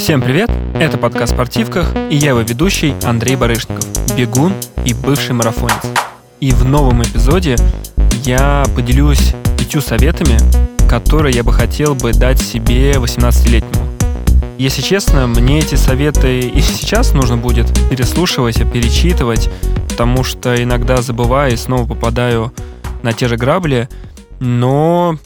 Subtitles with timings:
[0.00, 0.50] Всем привет!
[0.76, 3.84] Это подкаст «Спортивках» и я его ведущий Андрей Барышников,
[4.16, 5.82] бегун и бывший марафонец.
[6.40, 7.56] И в новом эпизоде
[8.24, 10.38] я поделюсь пятью советами,
[10.88, 13.86] которые я бы хотел бы дать себе 18-летнему.
[14.56, 19.50] Если честно, мне эти советы и сейчас нужно будет переслушивать, перечитывать,
[19.90, 22.54] потому что иногда забываю и снова попадаю
[23.02, 23.86] на те же грабли,
[24.38, 25.18] но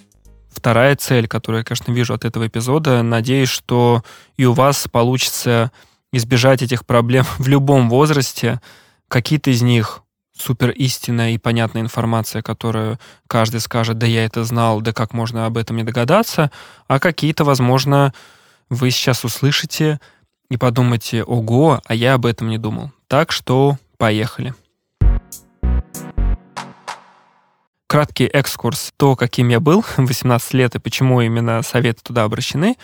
[0.64, 4.02] вторая цель, которую я, конечно, вижу от этого эпизода, надеюсь, что
[4.38, 5.70] и у вас получится
[6.10, 8.62] избежать этих проблем в любом возрасте.
[9.08, 10.00] Какие-то из них
[10.34, 15.44] супер истинная и понятная информация, которую каждый скажет, да я это знал, да как можно
[15.44, 16.50] об этом не догадаться,
[16.88, 18.14] а какие-то, возможно,
[18.70, 20.00] вы сейчас услышите
[20.50, 22.90] и подумаете, ого, а я об этом не думал.
[23.06, 24.54] Так что поехали.
[27.94, 32.76] Краткий экскурс, то, каким я был в 18 лет и почему именно советы туда обращены.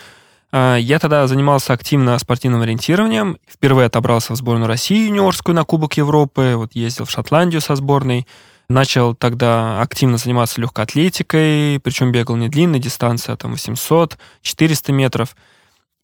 [0.53, 3.37] А, я тогда занимался активно спортивным ориентированием.
[3.45, 6.53] Впервые отобрался в сборную России юниорскую на Кубок Европы.
[6.55, 8.25] Вот ездил в Шотландию со сборной.
[8.69, 14.93] Начал тогда активно заниматься легкой атлетикой, причем бегал не длинной дистанции, а там 800, 400
[14.93, 15.35] метров.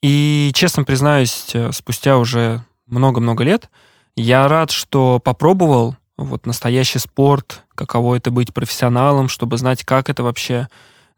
[0.01, 3.69] И, честно признаюсь, э, спустя уже много-много лет
[4.17, 10.23] я рад, что попробовал вот настоящий спорт, каково это быть профессионалом, чтобы знать, как это
[10.23, 10.67] вообще.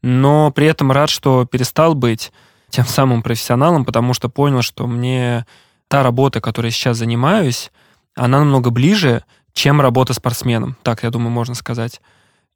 [0.01, 2.31] Но при этом рад, что перестал быть
[2.69, 5.45] тем самым профессионалом, потому что понял, что мне
[5.87, 7.71] та работа, которой я сейчас занимаюсь,
[8.15, 10.75] она намного ближе, чем работа спортсменом.
[10.83, 12.01] Так, я думаю, можно сказать.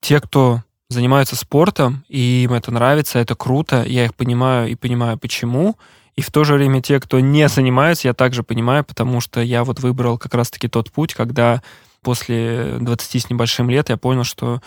[0.01, 5.17] Те, кто занимаются спортом, и им это нравится, это круто, я их понимаю и понимаю,
[5.17, 5.75] почему.
[6.15, 9.63] И в то же время те, кто не занимается, я также понимаю, потому что я
[9.63, 11.63] вот выбрал как раз-таки тот путь, когда
[12.03, 14.61] после 20 с небольшим лет я понял, что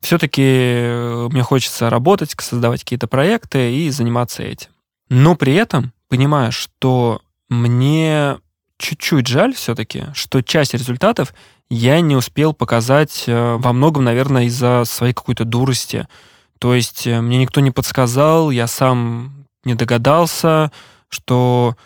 [0.00, 4.70] все-таки э, мне хочется работать, создавать какие-то проекты и заниматься этим.
[5.08, 8.38] Но при этом понимаю, что мне
[8.78, 11.34] чуть-чуть жаль все-таки, что часть результатов
[11.68, 16.08] я не успел показать э, во многом, наверное, из-за своей какой-то дурости.
[16.58, 20.72] То есть э, мне никто не подсказал, я сам не догадался,
[21.08, 21.76] что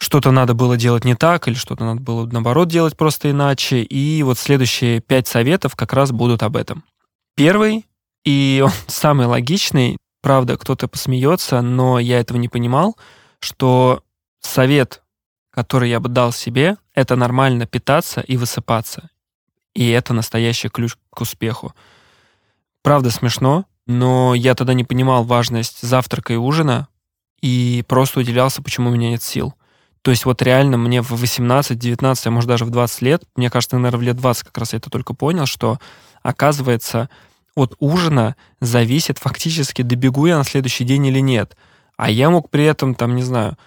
[0.00, 3.82] что-то надо было делать не так, или что-то надо было, наоборот, делать просто иначе.
[3.82, 6.84] И вот следующие пять советов как раз будут об этом.
[7.36, 7.86] Первый,
[8.24, 12.96] и он самый логичный, правда, кто-то посмеется, но я этого не понимал,
[13.40, 14.02] что
[14.40, 15.02] совет,
[15.50, 19.10] который я бы дал себе, это нормально питаться и высыпаться.
[19.74, 21.74] И это настоящий ключ к успеху.
[22.82, 26.88] Правда смешно, но я тогда не понимал важность завтрака и ужина
[27.42, 29.54] и просто удивлялся, почему у меня нет сил.
[30.02, 33.50] То есть вот реально мне в 18, 19, а может даже в 20 лет, мне
[33.50, 35.78] кажется, наверное, в лет 20 как раз я это только понял, что
[36.22, 37.10] оказывается
[37.54, 41.56] от ужина зависит фактически, добегу я на следующий день или нет.
[41.96, 43.58] А я мог при этом, там, не знаю,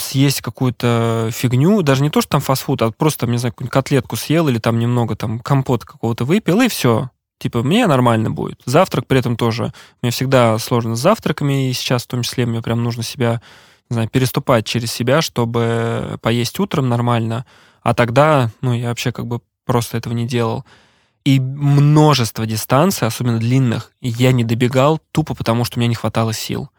[0.00, 3.72] съесть какую-то фигню, даже не то, что там фастфуд, а просто, там, не знаю, какую-нибудь
[3.72, 7.10] котлетку съел или там немного там компот какого-то выпил, и все.
[7.38, 8.60] Типа, мне нормально будет.
[8.64, 9.72] Завтрак при этом тоже.
[10.02, 13.40] Мне всегда сложно с завтраками, и сейчас в том числе мне прям нужно себя
[13.90, 17.46] не знаю, переступать через себя, чтобы поесть утром нормально,
[17.82, 20.64] а тогда, ну, я вообще как бы просто этого не делал.
[21.24, 26.32] И множество дистанций, особенно длинных, я не добегал тупо потому, что у меня не хватало
[26.32, 26.70] сил.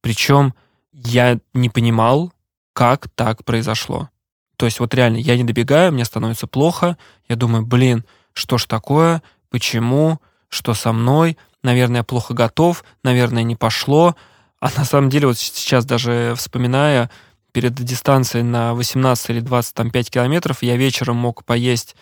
[0.00, 0.54] Причем
[0.92, 2.32] я не понимал,
[2.72, 4.08] как так произошло.
[4.56, 8.66] То есть вот реально, я не добегаю, мне становится плохо, я думаю, блин, что ж
[8.66, 14.16] такое, почему, что со мной, наверное, я плохо готов, наверное, не пошло,
[14.60, 17.10] а на самом деле, вот сейчас даже вспоминая,
[17.52, 21.96] перед дистанцией на 18 или 25 километров я вечером мог поесть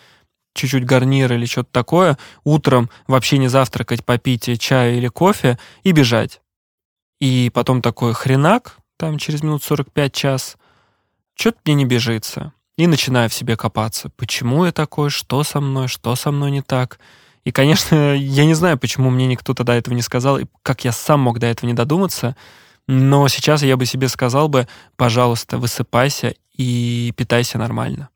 [0.53, 6.41] чуть-чуть гарнир или что-то такое, утром вообще не завтракать, попить чай или кофе и бежать.
[7.19, 10.57] И потом такой хренак, там через минут 45 час,
[11.35, 12.53] что-то мне не бежится.
[12.77, 14.09] И начинаю в себе копаться.
[14.15, 15.09] Почему я такой?
[15.09, 15.87] Что со мной?
[15.87, 16.99] Что со мной не так?
[17.49, 20.91] И, конечно, я не знаю, почему мне никто тогда этого не сказал, и как я
[20.91, 22.35] сам мог до этого не додуматься,
[22.85, 24.67] но сейчас я бы себе сказал бы,
[24.97, 28.09] пожалуйста, высыпайся и питайся нормально.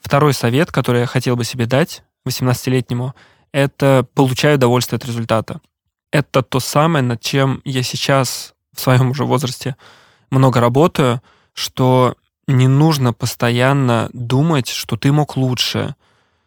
[0.00, 3.16] Второй совет, который я хотел бы себе дать 18-летнему,
[3.50, 5.60] это получаю удовольствие от результата.
[6.12, 9.74] Это то самое, над чем я сейчас в своем уже возрасте
[10.30, 11.20] много работаю,
[11.54, 12.14] что
[12.46, 15.94] не нужно постоянно думать, что ты мог лучше.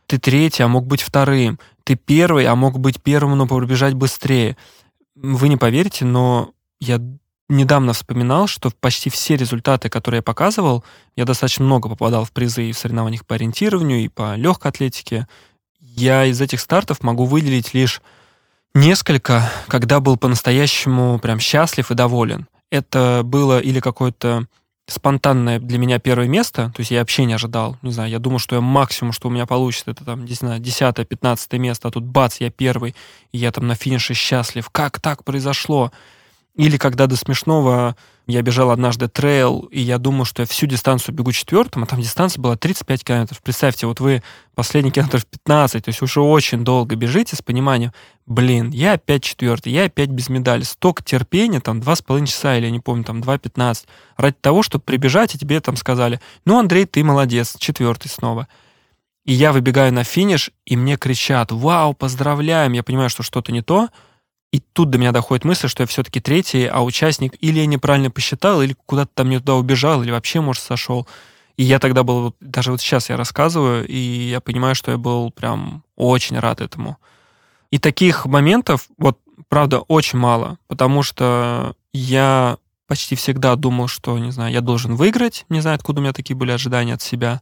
[0.06, 1.60] Ты третий, а мог быть вторым.
[1.84, 4.58] Ты первый, а мог быть первым, но пробежать быстрее.
[5.16, 7.02] Вы не поверите, но я
[7.50, 10.84] недавно вспоминал, что почти все результаты, которые я показывал,
[11.16, 15.28] я достаточно много попадал в призы и в соревнованиях по ориентированию, и по легкой атлетике.
[15.80, 18.02] Я из этих стартов могу выделить лишь
[18.78, 22.48] Несколько, когда был по-настоящему прям счастлив и доволен.
[22.70, 24.46] Это было или какое-то
[24.88, 28.40] спонтанное для меня первое место, то есть я вообще не ожидал, не знаю, я думал,
[28.40, 32.06] что я максимум, что у меня получится, это там, не знаю, 10-15 место, а тут
[32.06, 32.96] бац, я первый,
[33.34, 34.70] и я там на финише счастлив.
[34.70, 35.92] Как так произошло?
[36.58, 37.96] Или когда до смешного
[38.26, 42.02] я бежал однажды трейл, и я думал, что я всю дистанцию бегу четвертым, а там
[42.02, 43.42] дистанция была 35 километров.
[43.44, 44.24] Представьте, вот вы
[44.56, 47.94] последний километров 15, то есть уже очень долго бежите с пониманием,
[48.26, 50.64] блин, я опять четвертый, я опять без медали.
[50.64, 53.86] Столько терпения, там, два с половиной часа, или я не помню, там, 2.15,
[54.18, 58.48] ради того, чтобы прибежать, и тебе там сказали, ну, Андрей, ты молодец, четвертый снова.
[59.26, 63.62] И я выбегаю на финиш, и мне кричат, вау, поздравляем, я понимаю, что что-то не
[63.62, 63.90] то,
[64.52, 68.10] и тут до меня доходит мысль, что я все-таки третий, а участник или я неправильно
[68.10, 71.08] посчитал, или куда-то там не туда убежал, или вообще, может, сошел.
[71.58, 75.32] И я тогда был, даже вот сейчас я рассказываю, и я понимаю, что я был
[75.32, 76.98] прям очень рад этому.
[77.72, 82.58] И таких моментов, вот, правда, очень мало, потому что я
[82.88, 86.38] почти всегда думал, что, не знаю, я должен выиграть, не знаю, откуда у меня такие
[86.38, 87.42] были ожидания от себя.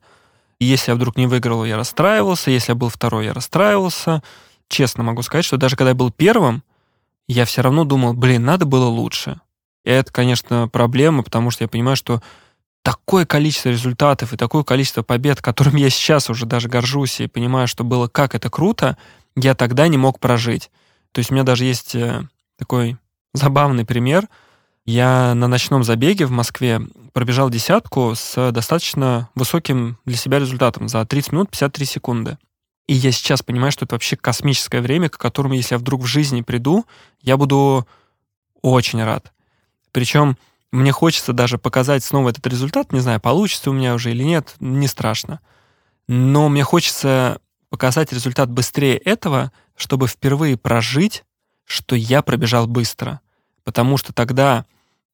[0.60, 4.24] И если я вдруг не выиграл, я расстраивался, если я был второй, я расстраивался.
[4.68, 6.64] Честно могу сказать, что даже когда я был первым,
[7.28, 9.40] я все равно думал, блин, надо было лучше.
[9.84, 12.22] И это, конечно, проблема, потому что я понимаю, что
[12.82, 17.68] такое количество результатов и такое количество побед, которым я сейчас уже даже горжусь и понимаю,
[17.68, 18.98] что было как это круто,
[19.36, 20.70] я тогда не мог прожить.
[21.12, 22.28] То есть у меня даже есть э,
[22.58, 22.98] такой
[23.34, 24.28] забавный пример.
[24.86, 26.82] Я на ночном забеге в Москве
[27.12, 32.38] пробежал десятку с достаточно высоким для себя результатом за 30 минут 53 секунды.
[32.88, 36.06] И я сейчас понимаю, что это вообще космическое время, к которому, если я вдруг в
[36.06, 36.86] жизни приду,
[37.22, 37.88] я буду
[38.62, 39.34] очень рад.
[39.92, 40.38] Причем
[40.72, 42.92] мне хочется даже показать снова этот результат.
[42.92, 45.40] Не знаю, получится у меня уже или нет, не страшно.
[46.08, 47.40] Но мне хочется
[47.70, 51.24] показать результат быстрее этого, чтобы впервые прожить,
[51.64, 53.22] что я пробежал быстро.
[53.64, 54.66] Потому что тогда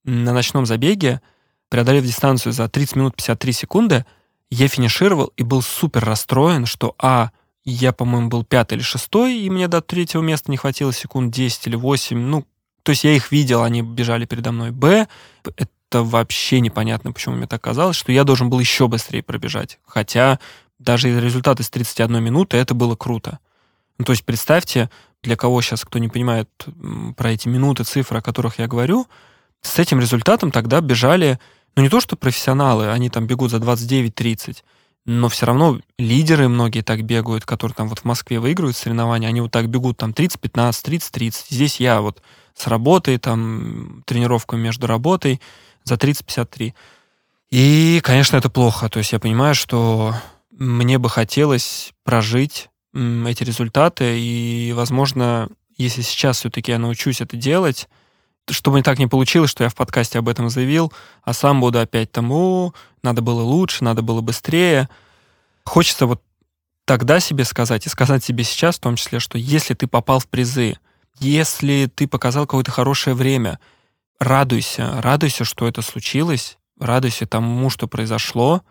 [0.03, 1.21] на ночном забеге,
[1.69, 4.05] преодолев дистанцию за 30 минут 53 секунды,
[4.49, 7.31] я финишировал и был супер расстроен, что а,
[7.63, 11.67] я, по-моему, был пятый или шестой, и мне до третьего места не хватило секунд 10
[11.67, 12.17] или 8.
[12.17, 12.45] Ну,
[12.83, 14.71] то есть я их видел, они бежали передо мной.
[14.71, 15.07] Б,
[15.55, 19.79] это вообще непонятно, почему мне так казалось, что я должен был еще быстрее пробежать.
[19.85, 20.39] Хотя
[20.79, 23.39] даже результат из 31 минуты, это было круто.
[23.97, 24.89] Ну, то есть представьте,
[25.21, 26.49] для кого сейчас, кто не понимает
[27.15, 29.07] про эти минуты, цифры, о которых я говорю,
[29.61, 31.39] с этим результатом тогда бежали,
[31.75, 34.63] ну не то что профессионалы, они там бегут за 29-30,
[35.05, 39.41] но все равно лидеры многие так бегают, которые там вот в Москве выигрывают соревнования, они
[39.41, 41.33] вот так бегут там 30-15, 30-30.
[41.49, 42.21] Здесь я вот
[42.55, 45.41] с работой, там, тренировкой между работой
[45.83, 46.73] за 30-53.
[47.49, 48.89] И, конечно, это плохо.
[48.89, 50.13] То есть я понимаю, что
[50.51, 57.87] мне бы хотелось прожить эти результаты, и, возможно, если сейчас все-таки я научусь это делать,
[58.51, 60.91] чтобы так не получилось, что я в подкасте об этом заявил,
[61.23, 64.89] а сам буду опять там, о, надо было лучше, надо было быстрее.
[65.65, 66.21] Хочется вот
[66.85, 70.27] тогда себе сказать, и сказать себе сейчас в том числе, что если ты попал в
[70.27, 70.77] призы,
[71.19, 73.59] если ты показал какое-то хорошее время,
[74.19, 78.63] радуйся, радуйся, что это случилось, радуйся тому, что произошло,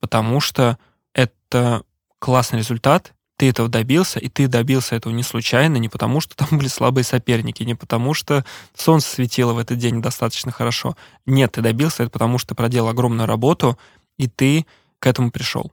[0.00, 0.78] потому что
[1.14, 1.82] это
[2.18, 6.48] классный результат, ты этого добился, и ты добился этого не случайно, не потому что там
[6.58, 8.44] были слабые соперники, не потому что
[8.74, 10.96] солнце светило в этот день достаточно хорошо.
[11.26, 13.78] Нет, ты добился это потому, что проделал огромную работу,
[14.18, 14.66] и ты
[14.98, 15.72] к этому пришел.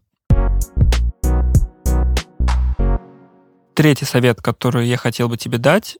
[3.73, 5.97] Третий совет, который я хотел бы тебе дать.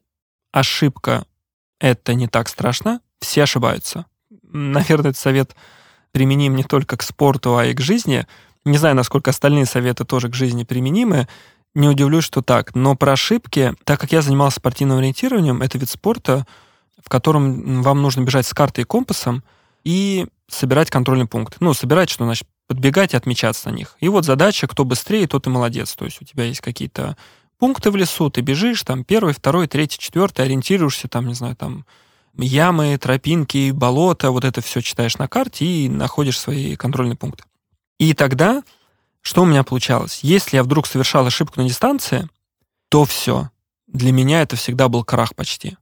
[0.52, 1.24] Ошибка—
[1.80, 3.00] это не так страшно.
[3.20, 4.06] Все ошибаются.
[4.42, 5.56] Наверное, этот совет
[6.12, 8.26] применим не только к спорту, а и к жизни.
[8.64, 11.26] Не знаю, насколько остальные советы тоже к жизни применимы.
[11.74, 12.74] Не удивлюсь, что так.
[12.74, 16.46] Но про ошибки, так как я занимался спортивным ориентированием, это вид спорта,
[17.02, 19.42] в котором вам нужно бежать с картой и компасом
[19.82, 21.56] и собирать контрольный пункт.
[21.60, 23.96] Ну, собирать, что значит подбегать и отмечаться на них.
[24.00, 25.94] И вот задача, кто быстрее, тот и молодец.
[25.94, 27.16] То есть у тебя есть какие-то
[27.58, 31.84] пункты в лесу, ты бежишь, там, первый, второй, третий, четвертый, ориентируешься, там, не знаю, там,
[32.36, 37.44] ямы, тропинки, болота, вот это все читаешь на карте и находишь свои контрольные пункты.
[37.98, 38.62] И тогда
[39.24, 40.20] что у меня получалось?
[40.22, 42.28] Если я вдруг совершал ошибку на дистанции,
[42.90, 43.50] то все.
[43.86, 45.78] Для меня это всегда был крах почти.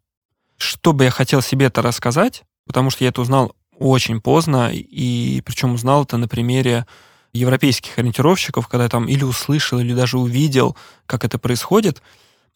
[0.59, 5.43] Что бы я хотел себе это рассказать, потому что я это узнал очень поздно, и
[5.45, 6.87] причем узнал это на примере
[7.33, 12.01] европейских ориентировщиков, когда я там или услышал, или даже увидел, как это происходит.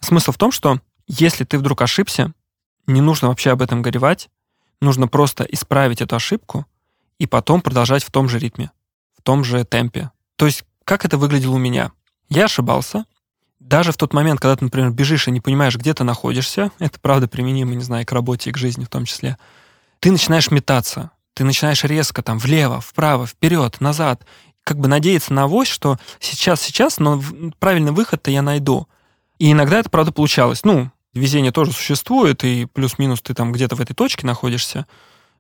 [0.01, 2.33] Смысл в том, что если ты вдруг ошибся,
[2.87, 4.29] не нужно вообще об этом горевать,
[4.81, 6.65] нужно просто исправить эту ошибку
[7.19, 8.71] и потом продолжать в том же ритме,
[9.19, 10.13] в том же темпе.
[10.37, 11.91] То есть как это выглядело у меня?
[12.31, 13.05] Я ошибался,
[13.59, 17.01] даже в тот момент, когда ты, например, бежишь и не понимаешь, где ты находишься, это
[17.01, 19.37] правда применимо, не знаю, к работе и к жизни в том числе,
[19.99, 24.25] ты начинаешь метаться, ты начинаешь резко там влево, вправо, вперед, назад,
[24.63, 27.21] как бы надеяться на авось, что сейчас, сейчас, но
[27.59, 28.87] правильный выход-то я найду.
[29.41, 30.65] И иногда это, правда, получалось.
[30.65, 34.87] Ну, везение тоже существует, и плюс-минус ты там где-то в этой точке находишься.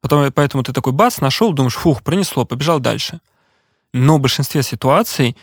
[0.00, 3.20] Потом, поэтому ты такой бац, нашел, думаешь, фух, пронесло, побежал дальше.
[3.92, 5.36] Но в большинстве ситуаций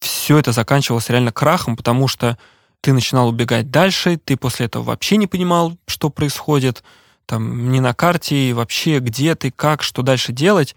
[0.00, 2.36] все это заканчивалось реально крахом, потому что
[2.80, 6.82] ты начинал убегать дальше, ты после этого вообще не понимал, что происходит,
[7.26, 10.74] там, не на карте, и вообще где ты, как, что дальше делать.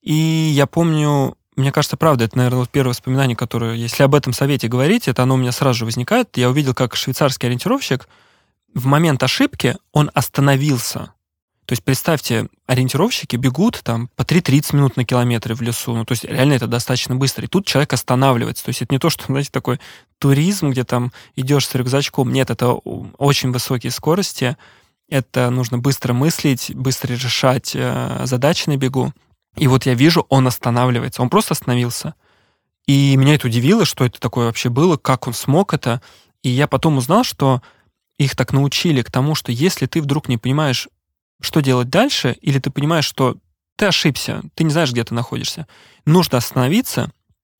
[0.00, 4.68] И я помню, мне кажется, правда, это, наверное, первое воспоминание, которое, если об этом совете
[4.68, 6.36] говорить, это оно у меня сразу же возникает.
[6.36, 8.08] Я увидел, как швейцарский ориентировщик
[8.74, 11.12] в момент ошибки, он остановился.
[11.66, 15.94] То есть представьте, ориентировщики бегут там по 3-30 минут на километры в лесу.
[15.94, 17.44] Ну, то есть реально это достаточно быстро.
[17.44, 18.64] И тут человек останавливается.
[18.64, 19.78] То есть это не то, что, знаете, такой
[20.18, 22.32] туризм, где там идешь с рюкзачком.
[22.32, 24.56] Нет, это очень высокие скорости.
[25.08, 29.12] Это нужно быстро мыслить, быстро решать э, задачи на бегу.
[29.56, 31.22] И вот я вижу, он останавливается.
[31.22, 32.14] Он просто остановился.
[32.86, 36.02] И меня это удивило, что это такое вообще было, как он смог это.
[36.42, 37.62] И я потом узнал, что
[38.18, 40.88] их так научили к тому, что если ты вдруг не понимаешь,
[41.42, 43.36] что делать дальше, или ты понимаешь, что
[43.76, 45.66] ты ошибся, ты не знаешь, где ты находишься,
[46.06, 47.10] нужно остановиться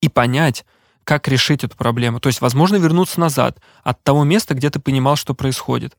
[0.01, 0.65] и понять,
[1.03, 2.19] как решить эту проблему.
[2.19, 5.97] То есть, возможно, вернуться назад от того места, где ты понимал, что происходит,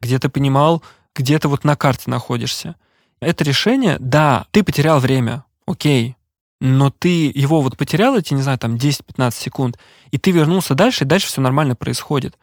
[0.00, 0.82] где ты понимал,
[1.14, 2.76] где ты вот на карте находишься.
[3.20, 6.16] Это решение, да, ты потерял время, окей,
[6.60, 9.78] но ты его вот потерял эти, не знаю, там 10-15 секунд,
[10.10, 12.38] и ты вернулся дальше, и дальше все нормально происходит.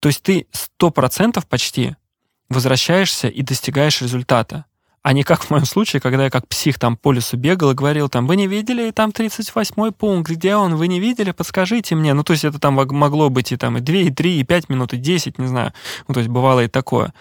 [0.00, 0.46] То есть ты
[0.80, 1.96] 100% почти
[2.54, 4.64] возвращаешься и достигаешь результата.
[5.04, 7.74] А не как в моем случае, когда я как псих там по лесу бегал и
[7.74, 12.14] говорил там, вы не видели, там 38-й пункт, где он, вы не видели, подскажите мне.
[12.14, 14.68] Ну, то есть это там могло быть и там и 2, и 3, и 5
[14.70, 15.74] минут, и 10, не знаю.
[16.08, 17.12] Ну, то есть бывало и такое.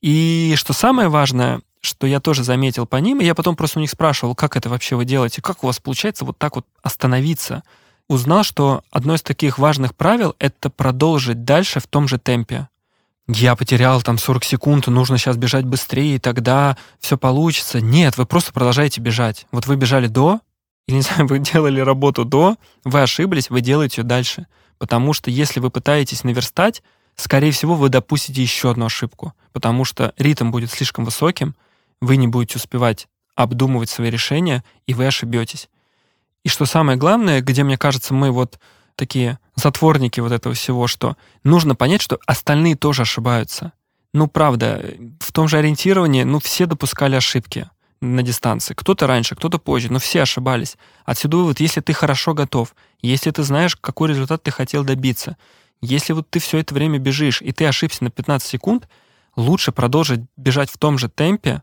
[0.00, 3.82] И что самое важное, что я тоже заметил по ним, и я потом просто у
[3.82, 7.64] них спрашивал, как это вообще вы делаете, как у вас получается вот так вот остановиться.
[8.08, 12.68] Узнал, что одно из таких важных правил— это продолжить дальше в том же темпе
[13.28, 17.80] я потерял там 40 секунд, нужно сейчас бежать быстрее, тогда все получится.
[17.80, 19.46] Нет, вы просто продолжаете бежать.
[19.50, 20.40] Вот вы бежали до,
[20.86, 24.46] или, не знаю, вы делали работу до, вы ошиблись, вы делаете ее дальше.
[24.78, 26.82] Потому что если вы пытаетесь наверстать,
[27.16, 31.56] скорее всего, вы допустите еще одну ошибку, потому что ритм будет слишком высоким,
[32.00, 35.68] вы не будете успевать обдумывать свои решения, и вы ошибетесь.
[36.42, 38.58] И что самое главное, где, мне кажется, мы вот
[38.94, 43.72] такие затворники вот этого всего, что нужно понять, что остальные тоже ошибаются.
[44.12, 47.68] Ну, правда, в том же ориентировании, ну, все допускали ошибки
[48.00, 48.74] на дистанции.
[48.74, 50.76] Кто-то раньше, кто-то позже, но все ошибались.
[51.04, 55.36] Отсюда вывод, если ты хорошо готов, если ты знаешь, какой результат ты хотел добиться,
[55.80, 58.88] если вот ты все это время бежишь, и ты ошибся на 15 секунд,
[59.36, 61.62] лучше продолжить бежать в том же темпе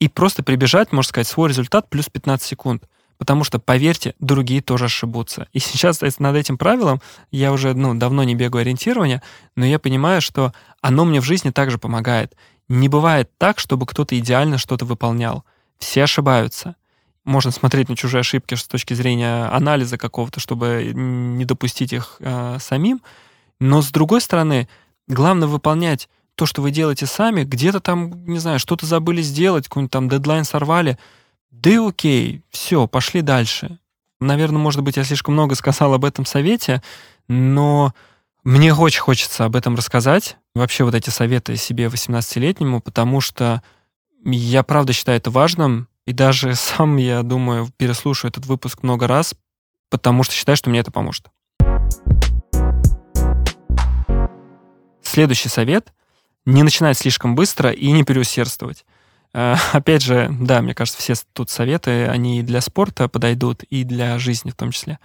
[0.00, 2.88] и просто прибежать, можно сказать, свой результат плюс 15 секунд.
[3.18, 5.48] Потому что, поверьте, другие тоже ошибутся.
[5.52, 9.22] И сейчас над этим правилом я уже ну, давно не бегаю ориентирования,
[9.56, 12.34] но я понимаю, что оно мне в жизни также помогает.
[12.68, 15.44] Не бывает так, чтобы кто-то идеально что-то выполнял.
[15.78, 16.76] Все ошибаются.
[17.24, 22.58] Можно смотреть на чужие ошибки с точки зрения анализа какого-то, чтобы не допустить их э,
[22.60, 23.02] самим.
[23.58, 24.68] Но с другой стороны,
[25.08, 27.42] главное выполнять то, что вы делаете сами.
[27.42, 30.96] Где-то там, не знаю, что-то забыли сделать, какой-нибудь там дедлайн сорвали—
[31.50, 33.78] да и окей, все, пошли дальше.
[34.20, 36.82] Наверное, может быть, я слишком много сказал об этом совете,
[37.28, 37.94] но
[38.44, 40.36] мне очень хочется об этом рассказать.
[40.54, 43.62] Вообще вот эти советы себе 18-летнему, потому что
[44.24, 49.34] я правда считаю это важным, и даже сам, я думаю, переслушаю этот выпуск много раз,
[49.90, 51.26] потому что считаю, что мне это поможет.
[55.02, 55.92] Следующий совет—
[56.44, 58.84] не начинать слишком быстро и не переусердствовать.
[59.34, 63.84] Э, опять же, да, мне кажется, все тут советы, они и для спорта подойдут, и
[63.84, 64.98] для жизни в том числе.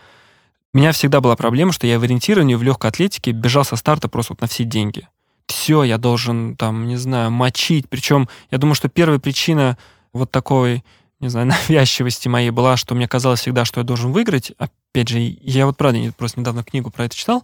[0.73, 4.09] У меня всегда была проблема, что я в ориентировании, в легкой атлетике бежал со старта
[4.09, 5.07] просто вот на все деньги.
[5.45, 7.87] Все, я должен, там, не знаю, мочить.
[7.89, 9.77] Причем, я думаю, что первая причина
[10.13, 10.83] вот такой,
[11.19, 14.51] не знаю, навязчивости моей была, что мне казалось всегда, что я должен выиграть.
[14.57, 17.43] Опять же, я вот, правда, просто недавно книгу про это читал,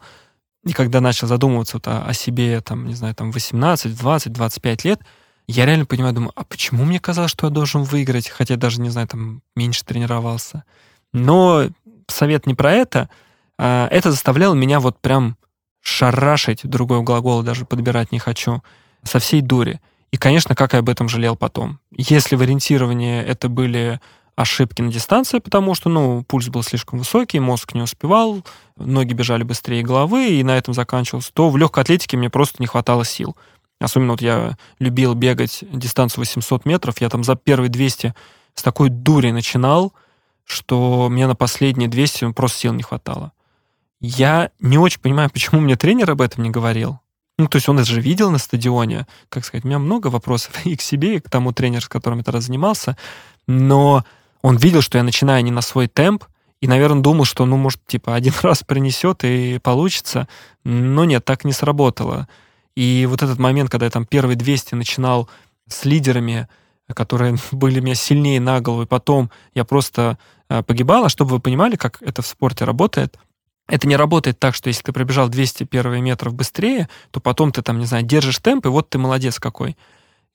[0.66, 4.84] и когда начал задумываться вот о, о себе, там, не знаю, там, 18, 20, 25
[4.86, 5.00] лет,
[5.52, 8.90] я реально понимаю, думаю, а почему мне казалось, что я должен выиграть, хотя даже, не
[8.90, 10.64] знаю, там меньше тренировался.
[11.12, 11.70] Но
[12.08, 13.10] совет не про это.
[13.58, 15.38] А это заставляло меня вот прям
[15.82, 18.62] шарашить, другой глагол даже подбирать не хочу,
[19.02, 19.82] со всей дури.
[20.12, 21.80] И, конечно, как я об этом жалел потом.
[21.92, 24.00] Если в ориентировании это были
[24.36, 28.46] ошибки на дистанции, потому что, ну, пульс был слишком высокий, мозг не успевал,
[28.78, 32.68] ноги бежали быстрее головы, и на этом заканчивался, то в легкой атлетике мне просто не
[32.68, 33.36] хватало сил.
[33.80, 38.14] Особенно вот я любил бегать дистанцию 800 метров, я там за первые 200
[38.56, 39.94] с такой дури начинал,
[40.44, 43.32] что мне на последние 200 просто сил не хватало.
[44.02, 47.00] Я не очень понимаю, почему мне тренер об этом не говорил.
[47.38, 49.08] Ну, то есть он это же видел на стадионе.
[49.30, 52.20] Как сказать, у меня много вопросов и к себе, и к тому тренеру, с которым
[52.20, 52.98] я тогда занимался.
[53.48, 54.04] Но
[54.42, 56.26] он видел, что я начинаю не на свой темп,
[56.62, 60.28] и, наверное, думал, что, ну, может, типа, один раз принесет и получится.
[60.66, 62.28] Но нет, так не сработало.
[62.80, 65.30] И вот этот момент, когда я там первые 200 начинал
[65.68, 66.48] с лидерами,
[66.88, 70.18] которые были меня сильнее на голову, и потом я просто
[70.48, 73.20] э, погибал, а чтобы вы понимали, как это в спорте работает,
[73.68, 77.62] это не работает так, что если ты пробежал 200 первых метров быстрее, то потом ты
[77.64, 79.76] там, не знаю, держишь темп, и вот ты молодец какой.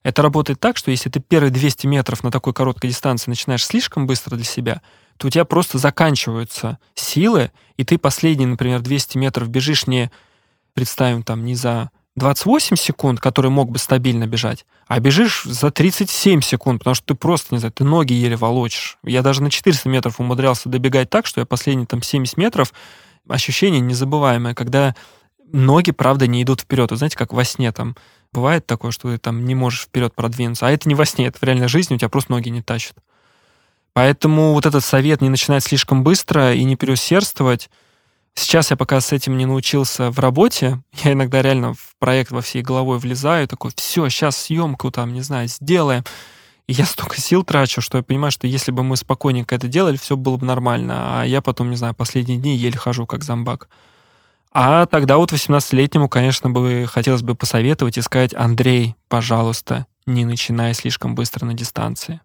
[0.02, 4.06] Это работает так, что если ты первые 200 метров на такой короткой дистанции начинаешь слишком
[4.06, 4.82] быстро для себя,
[5.16, 10.10] то у тебя просто заканчиваются силы, и ты последние, например, 200 метров бежишь не,
[10.74, 16.42] представим, там, не за 28 секунд, который мог бы стабильно бежать, а бежишь за 37
[16.42, 18.98] секунд, потому что ты просто, не знаю, ты ноги еле волочишь.
[19.02, 22.72] Я даже на 400 метров умудрялся добегать так, что я последние там 70 метров,
[23.28, 24.94] ощущение незабываемое, когда
[25.52, 26.90] ноги, правда, не идут вперед.
[26.92, 27.96] Вы знаете, как во сне там
[28.32, 31.38] бывает такое, что ты там не можешь вперед продвинуться, а это не во сне, это
[31.38, 32.96] в реальной жизни, у тебя просто ноги не тащат.
[33.92, 37.70] Поэтому вот этот совет не начинать слишком быстро и не переусердствовать,
[38.34, 40.80] Сейчас я пока с этим не научился в работе.
[41.04, 45.20] Я иногда реально в проект во всей головой влезаю, такой, все, сейчас съемку там, не
[45.20, 46.04] знаю, сделаем.
[46.66, 49.96] И я столько сил трачу, что я понимаю, что если бы мы спокойненько это делали,
[49.96, 51.20] все было бы нормально.
[51.20, 53.68] А я потом, не знаю, последние дни еле хожу, как зомбак.
[54.52, 60.74] А тогда вот 18-летнему, конечно, бы хотелось бы посоветовать и сказать, Андрей, пожалуйста, не начинай
[60.74, 62.20] слишком быстро на дистанции.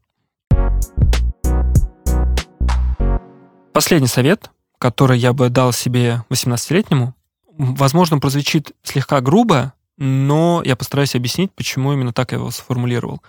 [3.73, 7.13] Последний совет который я бы дал себе 18-летнему,
[7.57, 13.21] возможно, прозвучит слегка грубо, но я постараюсь объяснить, почему именно так я его сформулировал.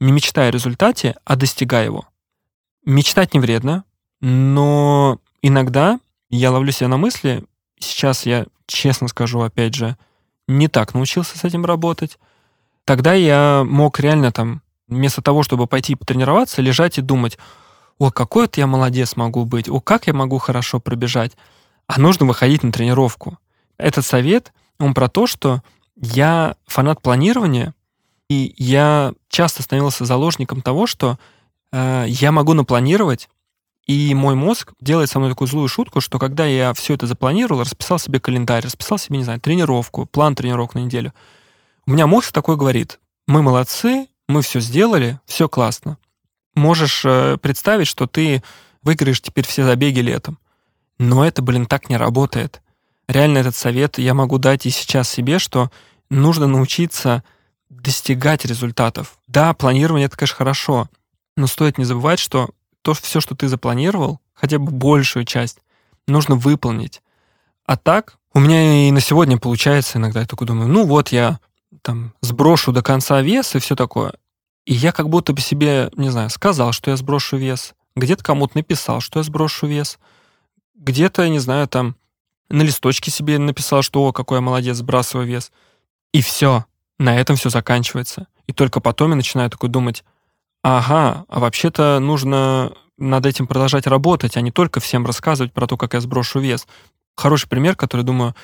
[0.00, 2.06] Не мечтай о результате, а достигай его.
[2.86, 3.84] Мечтать не вредно,
[4.20, 5.98] но иногда
[6.30, 7.44] я ловлю себя на мысли,
[7.78, 9.96] сейчас я, честно скажу, опять же,
[10.46, 12.18] не так научился с этим работать.
[12.84, 17.38] Тогда я мог реально там, вместо того, чтобы пойти потренироваться, лежать и думать,
[17.98, 21.32] о, какой вот я молодец могу быть, о, как я могу хорошо пробежать.
[21.86, 23.38] А нужно выходить на тренировку.
[23.78, 25.62] Этот совет, он про то, что
[25.96, 27.74] я фанат планирования,
[28.28, 31.18] и я часто становился заложником того, что
[31.72, 33.28] э, я могу напланировать,
[33.86, 37.60] и мой мозг делает со мной такую злую шутку, что когда я все это запланировал,
[37.60, 41.12] расписал себе календарь, расписал себе, не знаю, тренировку, план тренировок на неделю,
[41.86, 45.98] у меня мозг такой говорит, мы молодцы, мы все сделали, все классно
[46.54, 48.42] можешь э, представить, что ты
[48.82, 50.38] выиграешь теперь все забеги летом.
[50.98, 52.62] Но это, блин, так не работает.
[53.08, 55.70] Реально этот совет я могу дать и сейчас себе, что
[56.10, 57.22] нужно научиться
[57.68, 59.18] достигать результатов.
[59.26, 60.88] Да, планирование это, конечно, хорошо,
[61.36, 62.50] но стоит не забывать, что
[62.82, 65.58] то все, что ты запланировал, хотя бы большую часть,
[66.06, 67.02] нужно выполнить.
[67.66, 71.40] А так, у меня и на сегодня получается иногда, я только думаю, ну вот я
[71.82, 74.14] там сброшу до конца вес и все такое.
[74.64, 78.56] И я как будто бы себе, не знаю, сказал, что я сброшу вес, где-то кому-то
[78.56, 79.98] написал, что я сброшу вес,
[80.74, 81.96] где-то, не знаю, там
[82.48, 85.52] на листочке себе написал, что «О, какой я молодец, сбрасываю вес».
[86.12, 86.64] И все,
[86.98, 88.26] на этом все заканчивается.
[88.46, 90.04] И только потом я начинаю такой думать,
[90.62, 95.76] ага, а вообще-то нужно над этим продолжать работать, а не только всем рассказывать про то,
[95.76, 96.66] как я сброшу вес.
[97.16, 98.34] Хороший пример, который, думаю,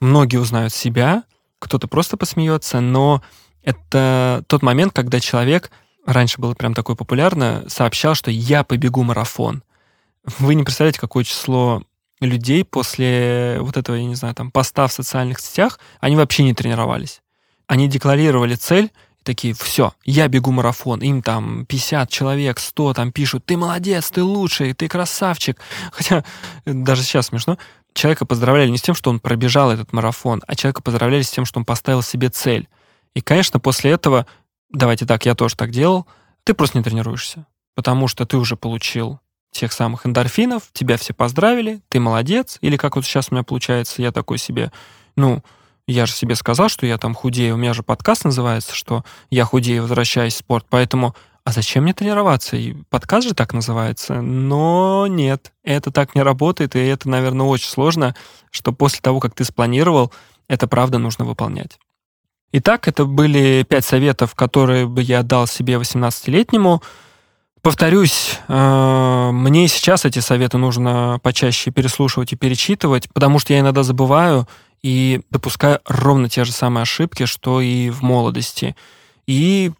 [0.00, 1.24] многие узнают себя,
[1.58, 3.22] кто-то просто посмеется, но
[3.64, 5.70] это тот момент, когда человек,
[6.06, 9.62] раньше было прям такое популярно, сообщал, что я побегу марафон.
[10.38, 11.82] Вы не представляете, какое число
[12.20, 16.54] людей после вот этого, я не знаю, там, поста в социальных сетях, они вообще не
[16.54, 17.20] тренировались.
[17.66, 18.90] Они декларировали цель,
[19.22, 24.22] такие, все, я бегу марафон, им там 50 человек, 100 там пишут, ты молодец, ты
[24.22, 25.58] лучший, ты красавчик.
[25.92, 26.24] Хотя
[26.66, 27.58] даже сейчас смешно.
[27.94, 31.44] Человека поздравляли не с тем, что он пробежал этот марафон, а человека поздравляли с тем,
[31.44, 32.68] что он поставил себе цель.
[33.14, 34.26] И, конечно, после этого,
[34.70, 36.06] давайте так, я тоже так делал,
[36.44, 41.80] ты просто не тренируешься, потому что ты уже получил тех самых эндорфинов, тебя все поздравили,
[41.88, 44.72] ты молодец, или как вот сейчас у меня получается, я такой себе,
[45.16, 45.42] ну,
[45.86, 49.44] я же себе сказал, что я там худею, у меня же подкаст называется, что я
[49.44, 52.56] худею, возвращаюсь в спорт, поэтому а зачем мне тренироваться?
[52.56, 54.22] И подкаст же так называется.
[54.22, 58.16] Но нет, это так не работает, и это, наверное, очень сложно,
[58.50, 60.10] что после того, как ты спланировал,
[60.48, 61.78] это правда нужно выполнять.
[62.56, 66.84] Итак, это были пять советов, которые бы я дал себе 18-летнему.
[67.62, 73.82] Повторюсь, э, мне сейчас эти советы нужно почаще переслушивать и перечитывать, потому что я иногда
[73.82, 74.46] забываю
[74.84, 78.76] и допускаю ровно те же самые ошибки, что и в молодости.
[79.26, 79.72] И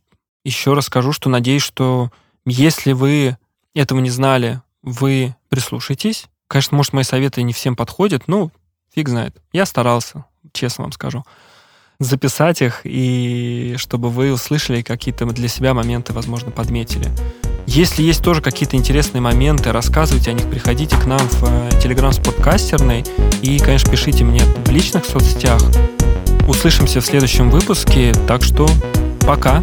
[0.45, 2.11] еще раз скажу, что надеюсь, что
[2.45, 3.39] если вы
[3.77, 6.27] этого не знали, вы прислушайтесь.
[6.49, 8.51] Конечно, может, мои советы не всем подходят, ну,
[8.93, 9.37] фиг знает.
[9.53, 11.25] Я старался, честно вам скажу
[12.05, 17.09] записать их, и чтобы вы услышали какие-то для себя моменты, возможно, подметили.
[17.67, 22.19] Если есть тоже какие-то интересные моменты, рассказывайте о них, приходите к нам в Телеграм с
[22.19, 23.05] подкастерной
[23.43, 25.61] и, конечно, пишите мне в личных соцсетях.
[26.47, 28.69] Услышимся в следующем выпуске, так что
[29.27, 29.63] пока!